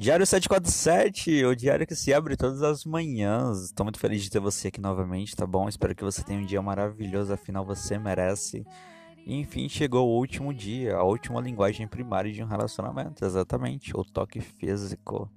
Diário 0.00 0.24
747, 0.24 1.44
o 1.44 1.54
diário 1.54 1.86
que 1.86 1.94
se 1.94 2.14
abre 2.14 2.34
todas 2.34 2.62
as 2.62 2.86
manhãs. 2.86 3.64
Estou 3.64 3.84
muito 3.84 3.98
feliz 3.98 4.22
de 4.22 4.30
ter 4.30 4.40
você 4.40 4.68
aqui 4.68 4.80
novamente, 4.80 5.36
tá 5.36 5.46
bom? 5.46 5.68
Espero 5.68 5.94
que 5.94 6.02
você 6.02 6.22
tenha 6.22 6.40
um 6.40 6.46
dia 6.46 6.62
maravilhoso, 6.62 7.34
afinal 7.34 7.66
você 7.66 7.98
merece. 7.98 8.64
E, 9.26 9.36
enfim, 9.38 9.68
chegou 9.68 10.08
o 10.08 10.16
último 10.16 10.54
dia, 10.54 10.96
a 10.96 11.02
última 11.02 11.38
linguagem 11.38 11.86
primária 11.86 12.32
de 12.32 12.42
um 12.42 12.46
relacionamento, 12.46 13.22
exatamente, 13.26 13.94
o 13.94 14.02
toque 14.02 14.40
físico. 14.40 15.30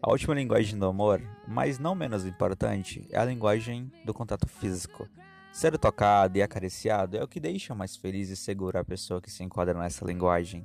A 0.00 0.10
última 0.10 0.34
linguagem 0.34 0.78
do 0.78 0.86
amor, 0.86 1.20
mas 1.46 1.78
não 1.78 1.94
menos 1.94 2.24
importante, 2.24 3.06
é 3.10 3.18
a 3.18 3.26
linguagem 3.26 3.92
do 4.06 4.14
contato 4.14 4.48
físico. 4.48 5.06
Ser 5.52 5.76
tocado 5.76 6.38
e 6.38 6.42
acariciado 6.42 7.18
é 7.18 7.22
o 7.22 7.28
que 7.28 7.38
deixa 7.38 7.74
mais 7.74 7.94
feliz 7.94 8.30
e 8.30 8.36
seguro 8.36 8.78
a 8.78 8.84
pessoa 8.84 9.20
que 9.20 9.30
se 9.30 9.44
enquadra 9.44 9.78
nessa 9.78 10.02
linguagem 10.06 10.64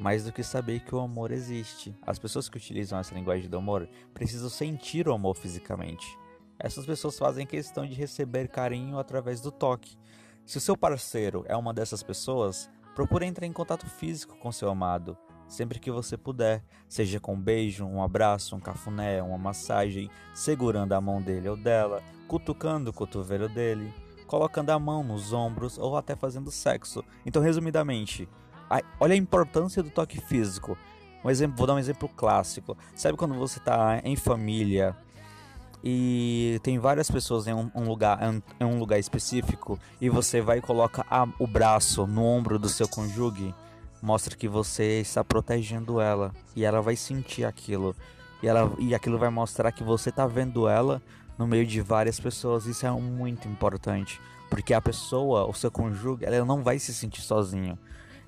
mais 0.00 0.24
do 0.24 0.32
que 0.32 0.42
saber 0.42 0.80
que 0.80 0.94
o 0.94 1.00
amor 1.00 1.30
existe. 1.30 1.94
As 2.00 2.18
pessoas 2.18 2.48
que 2.48 2.56
utilizam 2.56 2.98
essa 2.98 3.14
linguagem 3.14 3.50
do 3.50 3.58
amor 3.58 3.86
precisam 4.14 4.48
sentir 4.48 5.06
o 5.06 5.12
amor 5.12 5.36
fisicamente. 5.36 6.18
Essas 6.58 6.86
pessoas 6.86 7.18
fazem 7.18 7.46
questão 7.46 7.86
de 7.86 7.92
receber 7.92 8.48
carinho 8.48 8.98
através 8.98 9.42
do 9.42 9.52
toque. 9.52 9.98
Se 10.46 10.56
o 10.56 10.60
seu 10.60 10.74
parceiro 10.74 11.44
é 11.46 11.54
uma 11.54 11.74
dessas 11.74 12.02
pessoas, 12.02 12.70
procure 12.94 13.26
entrar 13.26 13.46
em 13.46 13.52
contato 13.52 13.86
físico 13.86 14.38
com 14.38 14.50
seu 14.50 14.70
amado, 14.70 15.18
sempre 15.46 15.78
que 15.78 15.90
você 15.90 16.16
puder, 16.16 16.64
seja 16.88 17.20
com 17.20 17.34
um 17.34 17.40
beijo, 17.40 17.84
um 17.84 18.02
abraço, 18.02 18.56
um 18.56 18.60
cafuné, 18.60 19.22
uma 19.22 19.36
massagem, 19.36 20.10
segurando 20.32 20.94
a 20.94 21.00
mão 21.00 21.20
dele 21.20 21.50
ou 21.50 21.58
dela, 21.58 22.02
cutucando 22.26 22.88
o 22.88 22.94
cotovelo 22.94 23.50
dele, 23.50 23.92
colocando 24.26 24.70
a 24.70 24.78
mão 24.78 25.04
nos 25.04 25.34
ombros 25.34 25.76
ou 25.76 25.94
até 25.94 26.16
fazendo 26.16 26.50
sexo. 26.50 27.04
Então, 27.26 27.42
resumidamente, 27.42 28.26
olha 28.98 29.14
a 29.14 29.16
importância 29.16 29.82
do 29.82 29.90
toque 29.90 30.20
físico. 30.20 30.76
Um 31.24 31.30
exemplo, 31.30 31.56
vou 31.56 31.66
dar 31.66 31.74
um 31.74 31.78
exemplo 31.78 32.08
clássico. 32.08 32.76
Sabe 32.94 33.16
quando 33.16 33.34
você 33.34 33.58
está 33.58 34.00
em 34.04 34.16
família 34.16 34.96
e 35.82 36.60
tem 36.62 36.78
várias 36.78 37.10
pessoas 37.10 37.46
em 37.46 37.54
um, 37.54 37.70
um 37.74 37.88
lugar 37.88 38.18
em 38.60 38.64
um 38.64 38.78
lugar 38.78 38.98
específico 38.98 39.78
e 39.98 40.10
você 40.10 40.40
vai 40.40 40.58
e 40.58 40.62
coloca 40.62 41.06
a, 41.10 41.26
o 41.38 41.46
braço 41.46 42.06
no 42.06 42.22
ombro 42.22 42.58
do 42.58 42.68
seu 42.68 42.86
cônjuge, 42.86 43.54
mostra 44.02 44.36
que 44.36 44.46
você 44.46 45.00
está 45.00 45.24
protegendo 45.24 46.00
ela 46.00 46.32
e 46.54 46.64
ela 46.64 46.80
vai 46.80 46.96
sentir 46.96 47.44
aquilo. 47.44 47.94
E, 48.42 48.48
ela, 48.48 48.72
e 48.78 48.94
aquilo 48.94 49.18
vai 49.18 49.28
mostrar 49.30 49.72
que 49.72 49.84
você 49.84 50.08
está 50.08 50.26
vendo 50.26 50.68
ela 50.68 51.02
no 51.38 51.46
meio 51.46 51.66
de 51.66 51.80
várias 51.80 52.18
pessoas. 52.18 52.66
Isso 52.66 52.86
é 52.86 52.90
muito 52.90 53.48
importante, 53.48 54.20
porque 54.48 54.72
a 54.72 54.80
pessoa, 54.80 55.46
o 55.46 55.52
seu 55.52 55.70
cônjuge, 55.70 56.24
ela 56.24 56.44
não 56.44 56.62
vai 56.62 56.78
se 56.78 56.94
sentir 56.94 57.20
sozinho. 57.20 57.78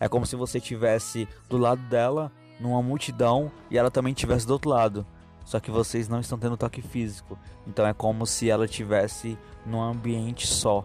É 0.02 0.08
como 0.08 0.26
se 0.26 0.34
você 0.34 0.58
tivesse 0.58 1.28
do 1.48 1.56
lado 1.56 1.80
dela, 1.82 2.32
numa 2.58 2.82
multidão, 2.82 3.52
e 3.70 3.78
ela 3.78 3.88
também 3.88 4.12
tivesse 4.12 4.44
do 4.44 4.52
outro 4.52 4.68
lado. 4.68 5.06
Só 5.44 5.60
que 5.60 5.70
vocês 5.70 6.08
não 6.08 6.18
estão 6.18 6.36
tendo 6.36 6.56
toque 6.56 6.82
físico. 6.82 7.38
Então 7.68 7.86
é 7.86 7.94
como 7.94 8.26
se 8.26 8.50
ela 8.50 8.66
tivesse 8.66 9.38
num 9.64 9.80
ambiente 9.80 10.44
só. 10.44 10.84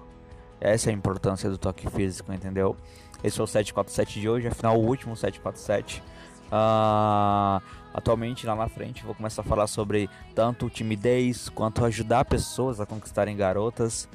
Essa 0.61 0.91
é 0.91 0.93
a 0.93 0.95
importância 0.95 1.49
do 1.49 1.57
toque 1.57 1.89
físico, 1.89 2.31
entendeu? 2.31 2.77
Esse 3.23 3.37
foi 3.37 3.45
o 3.45 3.47
747 3.47 4.21
de 4.21 4.29
hoje, 4.29 4.49
afinal 4.49 4.79
o 4.79 4.85
último 4.85 5.17
747. 5.17 5.97
Uh, 5.99 6.03
ah, 6.51 7.61
atualmente 7.95 8.45
lá 8.45 8.55
na 8.55 8.69
frente 8.69 9.03
vou 9.03 9.15
começar 9.15 9.41
a 9.41 9.45
falar 9.45 9.65
sobre 9.65 10.07
tanto 10.35 10.69
timidez 10.69 11.49
quanto 11.49 11.83
ajudar 11.83 12.23
pessoas 12.25 12.79
a 12.79 12.85
conquistarem 12.85 13.35
garotas. 13.35 14.07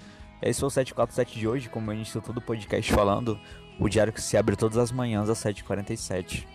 Esse 0.43 0.61
foi 0.61 0.67
o 0.67 0.71
747 0.71 1.39
de 1.39 1.47
hoje, 1.47 1.69
como 1.69 1.91
eu 1.91 1.95
iniciei 1.95 2.21
todo 2.21 2.39
o 2.39 2.43
podcast 2.43 2.93
falando, 2.93 3.39
o 3.79 3.89
diário 3.89 4.13
que 4.13 4.21
se 4.21 4.37
abre 4.37 4.57
todas 4.57 4.77
as 4.77 4.91
manhãs 4.91 5.31
às 5.31 5.39
7h47. 5.39 6.47